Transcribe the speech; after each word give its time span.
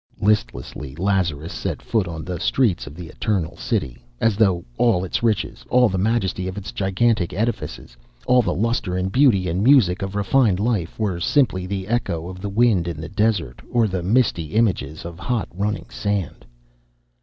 Listlessly 0.19 0.95
Lazarus 0.95 1.53
set 1.53 1.79
foot 1.79 2.07
on 2.07 2.25
the 2.25 2.39
streets 2.39 2.87
of 2.87 2.95
the 2.95 3.07
Eternal 3.07 3.55
City, 3.55 4.03
as 4.19 4.35
though 4.35 4.65
all 4.79 5.03
its 5.05 5.21
riches, 5.21 5.63
all 5.69 5.89
the 5.89 5.99
majesty 5.99 6.47
of 6.47 6.57
its 6.57 6.71
gigantic 6.71 7.33
edifices, 7.33 7.95
all 8.25 8.41
the 8.41 8.51
lustre 8.51 8.97
and 8.97 9.11
beauty 9.11 9.47
and 9.47 9.63
music 9.63 10.01
of 10.01 10.15
refined 10.15 10.59
life, 10.59 10.97
were 10.97 11.19
simply 11.19 11.67
the 11.67 11.87
echo 11.87 12.27
of 12.29 12.41
the 12.41 12.49
wind 12.49 12.87
in 12.87 12.99
the 12.99 13.09
desert, 13.09 13.61
or 13.69 13.87
the 13.87 14.01
misty 14.01 14.55
images 14.55 15.05
of 15.05 15.19
hot 15.19 15.47
running 15.53 15.87
sand. 15.91 16.45